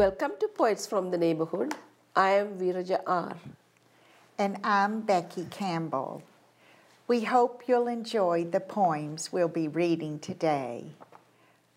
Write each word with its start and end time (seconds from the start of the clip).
Welcome 0.00 0.32
to 0.40 0.48
Poets 0.48 0.86
from 0.86 1.10
the 1.10 1.18
Neighborhood. 1.18 1.74
I 2.16 2.30
am 2.30 2.56
Viraja 2.56 3.02
R. 3.06 3.36
And 4.38 4.56
I'm 4.64 5.02
Becky 5.02 5.44
Campbell. 5.50 6.22
We 7.06 7.20
hope 7.24 7.64
you'll 7.66 7.86
enjoy 7.86 8.44
the 8.44 8.60
poems 8.60 9.30
we'll 9.30 9.46
be 9.46 9.68
reading 9.68 10.18
today. 10.18 10.86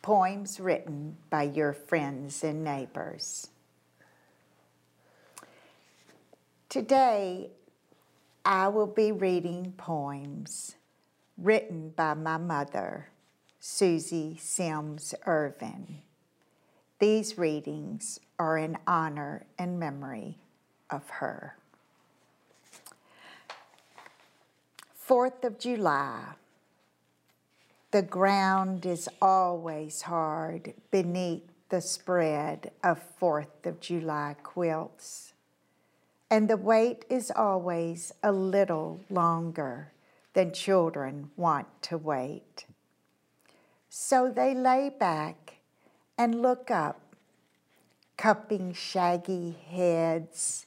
Poems 0.02 0.62
written 0.62 1.17
by 1.30 1.44
your 1.44 1.73
friends 1.73 2.45
and 2.45 2.63
neighbors. 2.63 3.49
Today, 6.70 7.49
I 8.45 8.70
will 8.70 8.88
be 8.88 9.12
reading 9.12 9.73
poems 9.76 10.77
written 11.38 11.90
by 11.90 12.13
my 12.13 12.38
mother, 12.38 13.09
Susie 13.59 14.38
Sims 14.40 15.13
Irvin. 15.26 15.98
These 16.99 17.38
readings 17.38 18.20
are 18.39 18.57
in 18.57 18.77
honor 18.88 19.45
and 19.57 19.79
memory 19.79 20.38
of 20.89 21.09
her. 21.09 21.57
Fourth 24.93 25.43
of 25.43 25.59
July. 25.59 26.35
The 27.91 28.02
ground 28.02 28.85
is 28.85 29.07
always 29.21 30.03
hard 30.03 30.73
beneath 30.89 31.43
the 31.69 31.81
spread 31.81 32.71
of 32.83 33.02
Fourth 33.19 33.66
of 33.66 33.80
July 33.80 34.35
quilts 34.41 35.33
and 36.33 36.49
the 36.49 36.57
wait 36.57 37.05
is 37.11 37.31
always 37.35 38.11
a 38.23 38.31
little 38.31 38.99
longer 39.11 39.91
than 40.33 40.52
children 40.52 41.30
want 41.38 41.67
to 41.83 41.95
wait. 41.95 42.66
So 43.88 44.31
they 44.35 44.55
lay 44.55 44.89
back 44.89 45.42
and 46.17 46.42
look 46.42 46.69
up, 46.69 47.16
cupping 48.17 48.73
shaggy 48.73 49.56
heads 49.69 50.66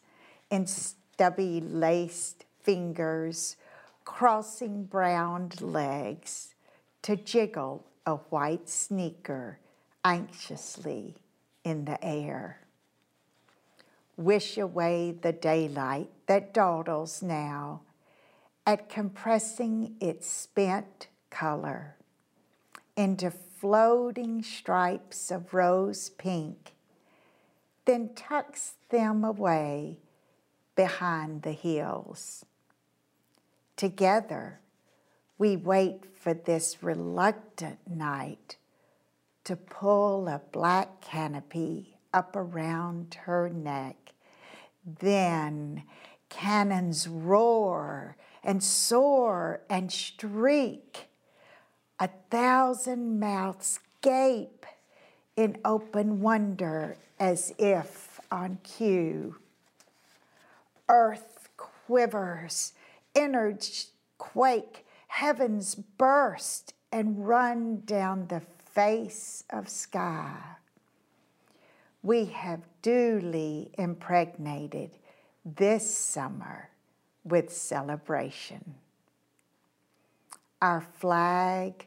and 0.51 0.69
stubby 0.69 1.61
laced 1.61 2.45
fingers, 2.63 3.57
crossing 4.05 4.85
browned 4.85 5.61
legs 5.61 6.55
to 7.03 7.17
jiggle 7.17 7.85
a 8.05 8.17
white 8.17 8.69
sneaker 8.69 9.59
anxiously 10.05 11.15
in 11.65 11.85
the 11.85 12.03
air. 12.05 12.61
Wish 14.17 14.57
away 14.57 15.13
the 15.21 15.33
daylight 15.33 16.09
that 16.27 16.55
dawdles 16.55 17.23
now 17.23 17.83
at 18.65 18.89
compressing 18.89 19.95
its 20.01 20.27
spent 20.27 21.09
color 21.31 21.97
into 22.97 23.31
floating 23.31 24.43
stripes 24.43 25.31
of 25.31 25.55
rose 25.55 26.11
pink, 26.11 26.73
then 27.85 28.11
tucks 28.15 28.75
them 28.91 29.25
away 29.25 29.99
behind 30.75 31.43
the 31.43 31.53
hills. 31.53 32.45
Together, 33.77 34.61
we 35.39 35.57
wait 35.57 36.05
for 36.19 36.35
this 36.35 36.83
reluctant 36.83 37.79
night 37.89 38.57
to 39.45 39.55
pull 39.55 40.29
a 40.29 40.41
black 40.51 41.01
canopy 41.01 41.99
up 42.13 42.35
around 42.35 43.15
her 43.25 43.49
neck 43.49 44.07
then 44.87 45.83
cannons 46.29 47.09
roar 47.09 48.17
and 48.45 48.63
soar 48.63 49.63
and 49.69 49.93
shriek. 49.93 51.06
A 51.99 52.09
thousand 52.31 53.19
mouths 53.19 53.81
gape 54.03 54.67
in 55.37 55.59
open 55.65 56.21
wonder 56.21 56.97
as 57.19 57.55
if 57.59 58.21
on 58.31 58.59
cue. 58.63 59.37
Earth 60.89 61.49
quivers, 61.57 62.73
innards 63.15 63.91
quake, 64.19 64.87
heavens 65.09 65.75
burst 65.75 66.75
and 66.93 67.27
run 67.27 67.83
down 67.85 68.27
the 68.29 68.41
face 68.41 69.45
of 69.51 69.69
sky 69.69 70.57
we 72.07 72.27
have 72.27 72.61
duly 72.83 73.73
impregnated 73.77 74.93
this 75.45 75.93
summer 75.93 76.71
with 77.25 77.53
celebration. 77.53 78.77
Our 80.67 80.81
flag, 80.81 81.87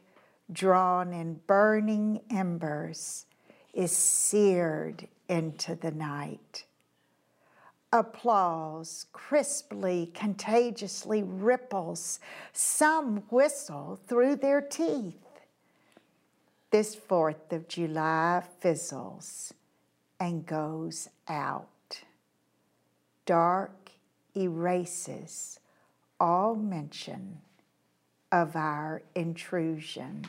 drawn 0.50 1.12
in 1.12 1.42
burning 1.46 2.22
embers, 2.30 3.26
is 3.74 3.94
seared 3.94 5.06
into 5.28 5.74
the 5.74 5.90
night. 5.90 6.64
Applause 7.92 9.04
crisply, 9.12 10.10
contagiously 10.14 11.22
ripples. 11.22 12.20
Some 12.54 13.18
whistle 13.28 14.00
through 14.06 14.36
their 14.36 14.62
teeth. 14.62 15.26
This 16.70 16.96
4th 16.96 17.52
of 17.52 17.68
July 17.68 18.42
fizzles 18.60 19.52
and 20.18 20.46
goes 20.46 21.10
out. 21.28 22.00
Dark 23.26 23.90
erases 24.34 25.60
all 26.18 26.54
mention 26.54 27.42
of 28.30 28.56
our 28.56 29.02
intrusion. 29.14 30.26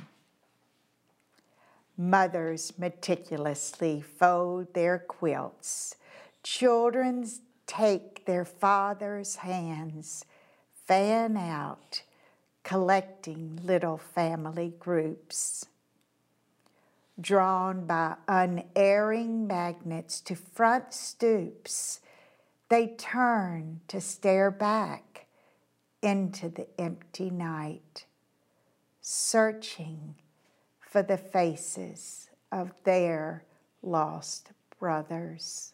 Mothers 1.98 2.74
meticulously 2.78 4.02
fold 4.02 4.74
their 4.74 5.00
quilts. 5.00 5.96
Children 6.44 7.28
take 7.68 8.26
their 8.26 8.46
father's 8.46 9.38
hands, 9.38 10.26
fan 10.86 11.38
out, 11.38 12.02
collecting 12.64 13.60
little 13.64 13.98
family 13.98 14.74
groups 14.80 15.66
drawn 17.22 17.86
by 17.86 18.16
unerring 18.28 19.48
magnets 19.48 20.22
to 20.22 20.36
front 20.36 20.94
stoops, 20.94 22.00
they 22.70 22.88
turn 22.88 23.82
to 23.88 24.00
stare 24.00 24.50
back 24.50 25.11
into 26.02 26.50
the 26.50 26.68
empty 26.80 27.30
night, 27.30 28.06
searching 29.02 30.16
for 30.80 31.02
the 31.02 31.18
faces 31.18 32.30
of 32.52 32.72
their 32.84 33.44
lost 33.82 34.52
brothers, 34.80 35.74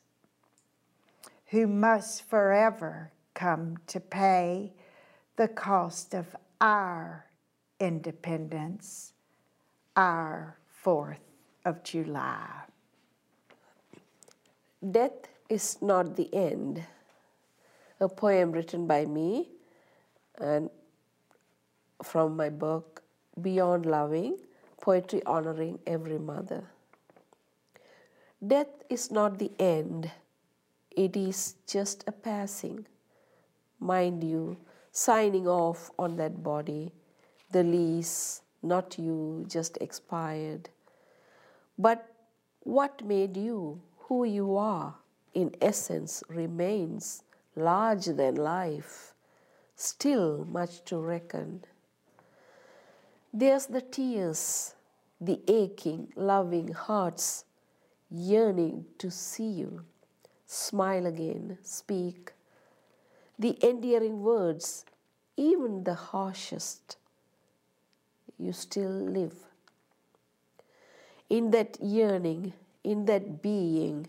who 1.48 1.68
must 1.68 2.24
forever 2.24 3.12
come 3.34 3.78
to 3.88 4.00
pay 4.00 4.74
the 5.38 5.48
cost 5.48 6.14
of 6.14 6.36
our 6.60 7.26
independence, 7.80 9.14
our 9.96 10.58
fourth 10.68 11.22
of 11.64 11.84
July. 11.84 12.48
Death 14.92 15.28
is 15.50 15.82
not 15.82 16.16
the 16.16 16.34
end. 16.34 16.84
A 18.00 18.08
poem 18.08 18.52
written 18.52 18.86
by 18.86 19.06
me 19.06 19.50
and 20.40 20.70
from 22.04 22.36
my 22.36 22.50
book 22.50 23.04
Beyond 23.42 23.86
Loving 23.86 24.38
Poetry 24.82 25.22
Honoring 25.26 25.80
Every 25.86 26.18
Mother. 26.20 26.64
Death 28.46 28.84
is 28.90 29.12
not 29.12 29.40
the 29.40 29.52
end, 29.60 30.12
it 30.92 31.18
is 31.18 31.56
just 31.68 32.04
a 32.08 32.12
passing. 32.12 32.86
Mind 33.80 34.24
you, 34.24 34.58
signing 34.92 35.48
off 35.48 35.92
on 35.98 36.16
that 36.18 36.44
body, 36.44 36.92
the 37.52 37.64
lease, 37.64 38.42
not 38.62 38.98
you, 38.98 39.46
just 39.48 39.78
expired. 39.82 40.70
But 41.78 42.12
what 42.62 43.06
made 43.06 43.38
you 43.38 43.82
who 43.98 44.24
you 44.24 44.56
are, 44.58 44.96
in 45.34 45.56
essence, 45.62 46.24
remains 46.30 47.24
larger 47.56 48.14
than 48.14 48.36
life, 48.36 49.14
still 49.78 50.46
much 50.52 50.84
to 50.86 50.98
reckon. 50.98 51.64
There's 53.34 53.68
the 53.68 53.82
tears, 53.82 54.74
the 55.22 55.40
aching, 55.48 56.12
loving 56.16 56.74
hearts 56.74 57.46
yearning 58.10 58.86
to 58.98 59.10
see 59.10 59.50
you. 59.50 59.86
Smile 60.46 61.06
again, 61.06 61.58
speak. 61.62 62.34
The 63.40 63.58
endearing 63.64 64.24
words, 64.24 64.84
even 65.38 65.84
the 65.86 65.94
harshest, 65.94 66.98
you 68.38 68.52
still 68.52 68.90
live 68.90 69.36
in 71.30 71.52
that 71.52 71.78
yearning, 71.82 72.54
in 72.84 73.06
that 73.06 73.42
being, 73.42 74.08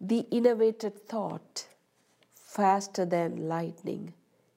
the 0.00 0.26
innovated 0.30 1.06
thought, 1.08 1.66
faster 2.34 3.04
than 3.04 3.48
lightning, 3.48 4.12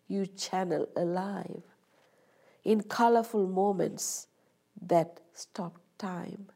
you 0.08 0.26
channel 0.26 0.88
alive 0.96 1.64
in 2.64 2.82
colorful 2.82 3.48
moments 3.48 4.28
that 4.82 5.20
stop 5.34 5.78
time, 5.98 6.48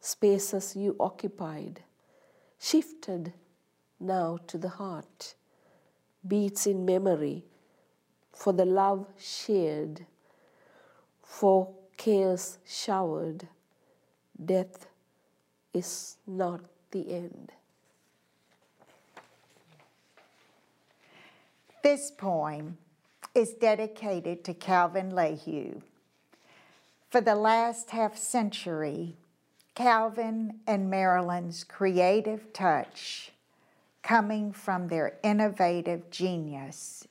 spaces 0.00 0.76
you 0.76 0.96
occupied, 1.00 1.80
shifted 2.58 3.32
now 3.98 4.38
to 4.46 4.58
the 4.58 4.68
heart, 4.68 5.34
beats 6.26 6.66
in 6.66 6.84
memory 6.84 7.44
for 8.32 8.52
the 8.52 8.64
love 8.64 9.06
shared, 9.18 10.06
for 11.22 11.72
cares 11.96 12.58
showered. 12.66 13.48
Death 14.44 14.86
is 15.72 16.16
not 16.26 16.60
the 16.90 17.12
end. 17.12 17.52
This 21.82 22.12
poem 22.12 22.78
is 23.34 23.54
dedicated 23.54 24.44
to 24.44 24.54
Calvin 24.54 25.10
LeHew. 25.10 25.82
For 27.10 27.20
the 27.20 27.34
last 27.34 27.90
half 27.90 28.16
century, 28.16 29.16
Calvin 29.74 30.60
and 30.64 30.88
Marilyn's 30.88 31.64
creative 31.64 32.52
touch, 32.52 33.32
coming 34.02 34.52
from 34.52 34.86
their 34.86 35.18
innovative 35.24 36.08
genius 36.08 37.08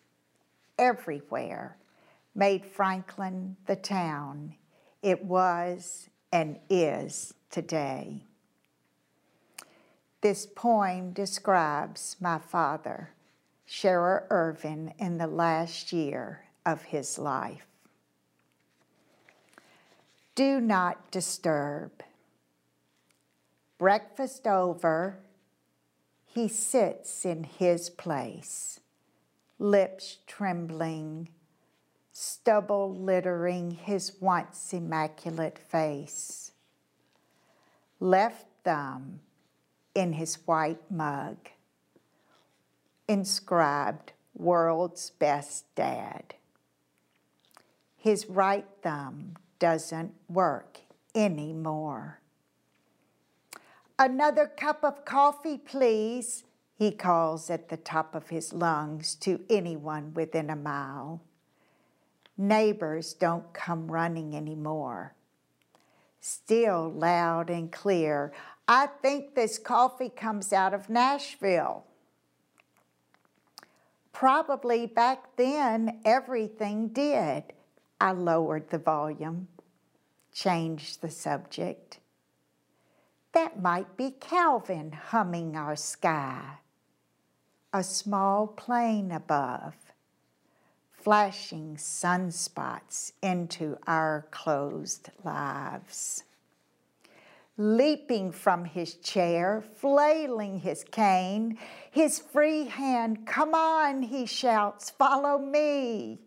everywhere, 0.79 1.75
made 2.33 2.65
Franklin 2.65 3.57
the 3.65 3.75
town 3.75 4.55
it 5.03 5.25
was 5.25 6.09
and 6.31 6.57
is 6.69 7.33
today. 7.49 8.23
This 10.21 10.45
poem 10.45 11.11
describes 11.11 12.15
my 12.21 12.37
father, 12.37 13.09
Sharer 13.73 14.27
Irvin, 14.29 14.93
in 14.99 15.17
the 15.17 15.27
last 15.27 15.93
year 15.93 16.43
of 16.65 16.81
his 16.81 17.17
life. 17.17 17.65
Do 20.35 20.59
not 20.59 21.09
disturb. 21.09 22.03
Breakfast 23.77 24.45
over, 24.45 25.19
he 26.25 26.49
sits 26.49 27.23
in 27.23 27.45
his 27.45 27.89
place, 27.89 28.81
lips 29.57 30.17
trembling, 30.27 31.29
stubble 32.11 32.93
littering 32.93 33.71
his 33.71 34.17
once 34.19 34.73
immaculate 34.73 35.57
face. 35.57 36.51
Left 38.01 38.47
thumb 38.65 39.21
in 39.95 40.11
his 40.11 40.35
white 40.45 40.91
mug, 40.91 41.37
inscribed 43.11 44.13
World's 44.33 45.09
Best 45.09 45.65
Dad. 45.75 46.33
His 47.97 48.29
right 48.29 48.65
thumb 48.81 49.35
doesn't 49.59 50.13
work 50.29 50.79
anymore. 51.13 52.21
Another 53.99 54.47
cup 54.47 54.85
of 54.85 55.03
coffee, 55.03 55.57
please, 55.57 56.45
he 56.73 56.89
calls 56.89 57.49
at 57.49 57.67
the 57.67 57.75
top 57.75 58.15
of 58.15 58.29
his 58.29 58.53
lungs 58.53 59.15
to 59.15 59.41
anyone 59.49 60.13
within 60.13 60.49
a 60.49 60.55
mile. 60.55 61.21
Neighbors 62.37 63.13
don't 63.13 63.51
come 63.51 63.91
running 63.91 64.37
anymore. 64.37 65.15
Still 66.21 66.89
loud 66.89 67.49
and 67.49 67.73
clear, 67.73 68.31
I 68.69 68.87
think 69.01 69.35
this 69.35 69.59
coffee 69.59 70.07
comes 70.07 70.53
out 70.53 70.73
of 70.73 70.89
Nashville. 70.89 71.83
Probably 74.21 74.85
back 74.85 75.35
then 75.35 75.99
everything 76.05 76.89
did. 76.89 77.41
I 77.99 78.11
lowered 78.11 78.69
the 78.69 78.77
volume, 78.77 79.47
changed 80.31 81.01
the 81.01 81.09
subject. 81.09 81.97
That 83.31 83.59
might 83.59 83.97
be 83.97 84.11
Calvin 84.11 84.91
humming 84.91 85.55
our 85.55 85.75
sky. 85.75 86.59
A 87.73 87.83
small 87.83 88.45
plane 88.45 89.11
above, 89.11 89.73
flashing 90.91 91.77
sunspots 91.77 93.13
into 93.23 93.79
our 93.87 94.27
closed 94.29 95.09
lives 95.23 96.25
leaping 97.61 98.31
from 98.31 98.65
his 98.65 98.95
chair, 98.95 99.63
flailing 99.75 100.59
his 100.59 100.83
cane, 100.83 101.57
his 101.91 102.17
free 102.17 102.65
hand, 102.65 103.27
Come 103.27 103.53
on, 103.53 104.01
he 104.01 104.25
shouts, 104.25 104.89
follow 104.89 105.37
me. 105.37 106.19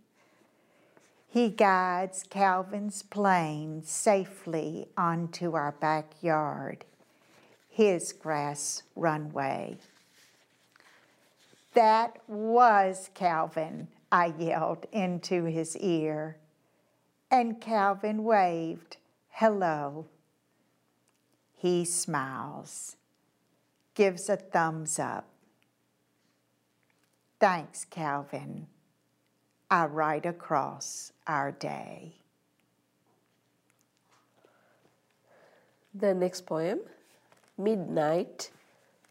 He 1.28 1.48
guides 1.48 2.22
Calvin's 2.30 3.02
plane 3.02 3.82
safely 3.84 4.86
onto 4.96 5.54
our 5.54 5.72
backyard, 5.72 6.84
his 7.68 8.12
grass 8.12 8.84
runway. 8.94 9.78
That 11.72 12.18
was 12.28 13.10
Calvin, 13.14 13.88
I 14.12 14.32
yelled 14.38 14.86
into 14.92 15.46
his 15.46 15.76
ear. 15.78 16.36
And 17.28 17.60
Calvin 17.60 18.22
waved, 18.22 18.98
hello. 19.30 20.06
He 21.64 21.86
smiles, 21.86 22.96
gives 23.94 24.28
a 24.28 24.36
thumbs 24.36 24.98
up. 24.98 25.24
Thanks, 27.40 27.86
Calvin. 27.86 28.66
I 29.70 29.86
write 29.86 30.26
across 30.26 31.12
our 31.26 31.52
day. 31.52 32.16
The 35.94 36.12
next 36.12 36.44
poem, 36.44 36.80
Midnight 37.56 38.50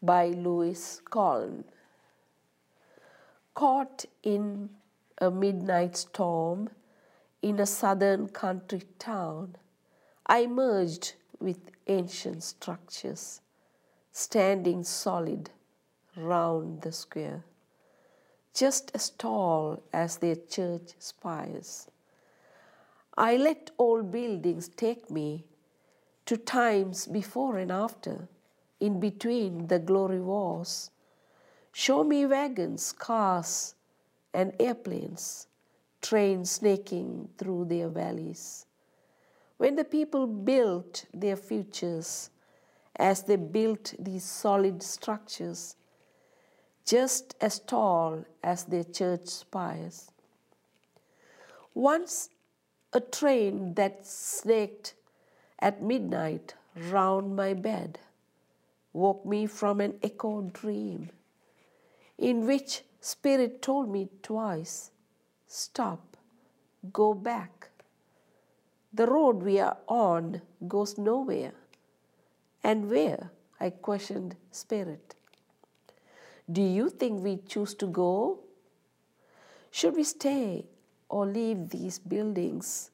by 0.00 0.28
Louis 0.28 1.00
Coln. 1.10 1.64
Caught 3.54 4.04
in 4.22 4.70
a 5.18 5.28
midnight 5.28 5.96
storm 5.96 6.68
in 7.42 7.58
a 7.58 7.66
southern 7.66 8.28
country 8.28 8.84
town, 9.00 9.56
I 10.24 10.46
merged 10.46 11.14
with 11.40 11.73
ancient 11.86 12.42
structures 12.42 13.40
standing 14.12 14.84
solid 14.84 15.50
round 16.16 16.82
the 16.82 16.92
square, 16.92 17.44
just 18.54 18.90
as 18.94 19.10
tall 19.10 19.82
as 19.92 20.18
their 20.18 20.36
church 20.36 20.92
spires. 20.98 21.88
I 23.16 23.36
let 23.36 23.70
old 23.78 24.10
buildings 24.10 24.68
take 24.68 25.10
me 25.10 25.44
to 26.26 26.36
times 26.36 27.06
before 27.06 27.58
and 27.58 27.70
after, 27.70 28.28
in 28.80 29.00
between 29.00 29.66
the 29.66 29.78
glory 29.78 30.20
wars. 30.20 30.90
Show 31.72 32.04
me 32.04 32.24
wagons, 32.26 32.92
cars, 32.92 33.74
and 34.32 34.52
airplanes, 34.58 35.48
trains 36.00 36.52
snaking 36.52 37.28
through 37.36 37.66
their 37.66 37.88
valleys 37.88 38.63
when 39.56 39.76
the 39.76 39.84
people 39.84 40.26
built 40.26 41.04
their 41.12 41.36
futures 41.36 42.30
as 42.96 43.22
they 43.22 43.36
built 43.36 43.94
these 43.98 44.24
solid 44.24 44.82
structures, 44.82 45.76
just 46.84 47.34
as 47.40 47.58
tall 47.60 48.24
as 48.42 48.64
their 48.64 48.84
church 48.84 49.26
spires. 49.26 50.10
Once 51.74 52.28
a 52.92 53.00
train 53.00 53.74
that 53.74 54.06
snaked 54.06 54.94
at 55.58 55.82
midnight 55.82 56.54
round 56.90 57.34
my 57.34 57.52
bed 57.54 57.98
woke 58.92 59.24
me 59.26 59.46
from 59.46 59.80
an 59.80 59.94
echo 60.02 60.42
dream 60.52 61.10
in 62.18 62.46
which 62.46 62.82
spirit 63.00 63.60
told 63.60 63.88
me 63.88 64.08
twice 64.22 64.90
stop 65.46 66.16
go 66.92 67.12
back 67.12 67.70
the 68.94 69.06
road 69.06 69.42
we 69.42 69.58
are 69.58 69.76
on 69.88 70.40
goes 70.68 70.96
nowhere. 70.96 71.52
And 72.62 72.88
where? 72.88 73.30
I 73.58 73.70
questioned 73.70 74.36
Spirit. 74.52 75.16
Do 76.50 76.62
you 76.62 76.90
think 76.90 77.22
we 77.22 77.38
choose 77.48 77.74
to 77.74 77.86
go? 77.86 78.38
Should 79.70 79.96
we 79.96 80.04
stay 80.04 80.66
or 81.08 81.26
leave 81.26 81.70
these 81.70 81.98
buildings 81.98 82.90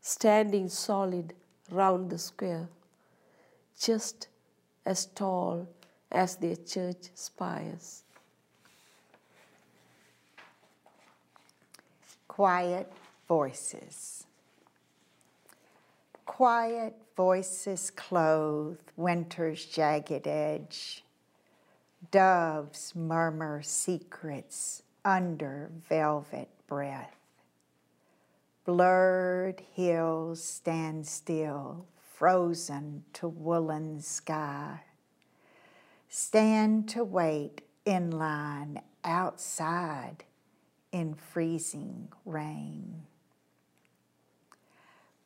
standing 0.00 0.68
solid 0.68 1.34
round 1.70 2.10
the 2.10 2.18
square, 2.18 2.68
just 3.80 4.28
as 4.84 5.06
tall 5.06 5.66
as 6.12 6.36
their 6.36 6.56
church 6.56 7.08
spires? 7.14 8.02
Quiet 12.26 12.92
voices. 13.26 14.27
Quiet 16.38 16.94
voices 17.16 17.90
clothe 17.90 18.78
winter's 18.94 19.64
jagged 19.64 20.28
edge. 20.28 21.02
Doves 22.12 22.94
murmur 22.94 23.60
secrets 23.60 24.84
under 25.04 25.68
velvet 25.88 26.48
breath. 26.68 27.16
Blurred 28.64 29.64
hills 29.74 30.40
stand 30.40 31.08
still, 31.08 31.86
frozen 32.14 33.02
to 33.14 33.26
woolen 33.26 34.00
sky. 34.00 34.82
stand 36.08 36.88
to 36.90 37.02
wait 37.02 37.62
in 37.84 38.12
line 38.12 38.80
outside 39.02 40.22
in 40.92 41.14
freezing 41.14 42.12
rain. 42.24 43.02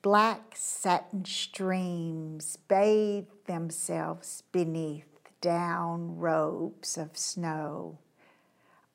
Black 0.02 0.56
satin 0.56 1.24
streams 1.24 2.58
bathe 2.66 3.28
themselves 3.46 4.42
beneath 4.50 5.06
down 5.40 6.16
robes 6.16 6.98
of 6.98 7.16
snow. 7.16 7.98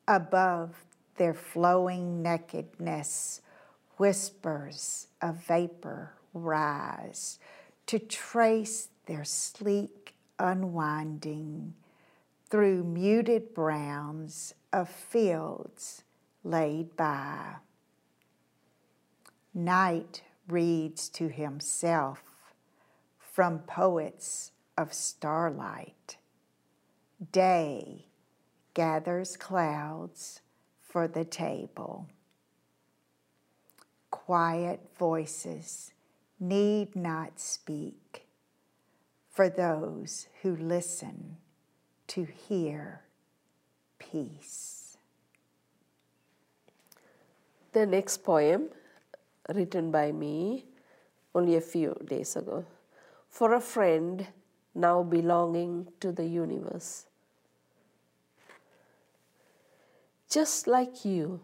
Above 0.06 0.84
their 1.16 1.34
flowing 1.34 2.22
nakedness, 2.22 3.42
whispers 3.96 5.08
of 5.22 5.38
vapor 5.46 6.14
rise 6.34 7.40
to 7.86 8.00
trace 8.00 8.90
their 9.06 9.24
sleek 9.24 10.14
unwinding 10.40 11.74
through 12.50 12.84
muted 12.84 13.54
browns 13.54 14.54
of 14.74 14.90
fields 14.90 16.04
laid 16.44 16.98
by. 16.98 17.56
Night 19.54 20.22
reads 20.48 21.10
to 21.10 21.28
himself 21.28 22.22
from 23.20 23.60
poets 23.60 24.52
of 24.78 24.94
starlight. 24.94 26.18
Day 27.32 28.06
gathers 28.74 29.36
clouds 29.38 30.42
for 30.82 31.08
the 31.08 31.26
table. 31.26 32.08
Quiet 34.12 34.82
voices 34.98 35.92
need 36.40 36.96
not 36.96 37.40
speak 37.40 38.28
for 39.30 39.50
those 39.50 40.28
who 40.42 40.56
listen 40.56 41.38
to 42.08 42.24
hear 42.24 43.02
peace. 44.00 44.98
The 47.74 47.86
next 47.86 48.24
poem, 48.24 48.70
written 49.54 49.92
by 49.92 50.12
me 50.12 50.66
only 51.34 51.56
a 51.56 51.62
few 51.62 51.96
days 52.06 52.36
ago, 52.36 52.66
for 53.30 53.54
a 53.54 53.62
friend 53.62 54.28
now 54.74 55.04
belonging 55.04 55.88
to 56.00 56.12
the 56.12 56.26
universe. 56.26 57.06
Just 60.30 60.68
like 60.68 61.06
you, 61.06 61.40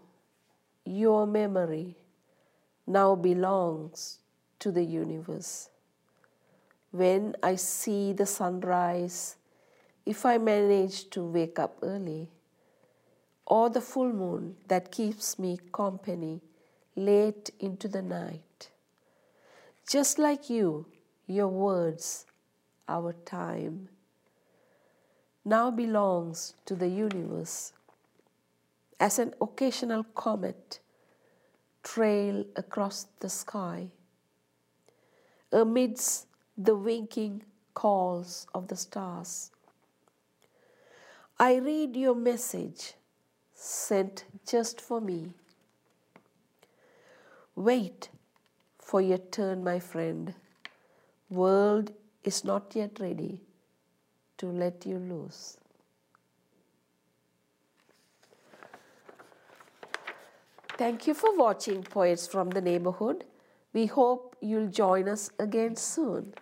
your 0.86 1.26
memory 1.26 1.96
now 2.86 3.16
belongs 3.16 4.20
to 4.60 4.72
the 4.72 4.84
universe. 4.84 5.70
When 6.92 7.36
I 7.42 7.56
see 7.56 8.14
the 8.14 8.26
sunrise, 8.26 9.38
if 10.06 10.26
I 10.26 10.38
manage 10.38 11.10
to 11.12 11.24
wake 11.24 11.60
up 11.60 11.78
early, 11.82 12.30
or 13.46 13.70
the 13.70 13.82
full 13.82 14.12
moon 14.12 14.56
that 14.68 14.92
keeps 14.92 15.40
me 15.40 15.60
company 15.72 16.42
late 16.96 17.50
into 17.60 17.88
the 17.88 18.02
night. 18.02 18.70
Just 19.90 20.18
like 20.20 20.50
you, 20.50 20.86
your 21.28 21.48
words, 21.48 22.26
our 22.88 23.14
time, 23.26 23.90
now 25.46 25.72
belongs 25.72 26.54
to 26.66 26.76
the 26.76 26.88
universe 26.88 27.74
as 29.00 29.20
an 29.20 29.34
occasional 29.42 30.04
comet 30.16 30.80
trail 31.84 32.46
across 32.56 33.08
the 33.20 33.30
sky 33.30 33.88
amidst 35.52 36.28
the 36.58 36.76
winking 36.76 37.44
calls 37.74 38.48
of 38.54 38.68
the 38.68 38.76
stars. 38.76 39.52
I 41.40 41.56
read 41.56 41.96
your 41.96 42.16
message 42.16 42.94
sent 43.54 44.26
just 44.48 44.80
for 44.80 45.02
me. 45.02 45.32
Wait 47.56 48.10
for 48.80 49.02
your 49.02 49.18
turn, 49.18 49.64
my 49.64 49.80
friend. 49.80 50.34
World 51.30 51.92
is 52.24 52.44
not 52.44 52.76
yet 52.76 53.00
ready 53.00 53.42
to 54.38 54.48
let 54.48 54.86
you 54.86 54.98
loose. 54.98 55.58
Thank 60.78 61.06
you 61.06 61.14
for 61.14 61.38
watching 61.38 61.84
Poets 61.84 62.26
from 62.26 62.50
the 62.50 62.62
Neighborhood. 62.62 63.26
We 63.74 63.86
hope 63.86 64.36
you'll 64.42 64.68
join 64.70 65.08
us 65.08 65.30
again 65.40 65.76
soon. 65.76 66.34